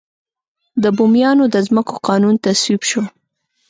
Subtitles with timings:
[0.83, 3.03] د بوميانو د ځمکو قانون تصویب شو.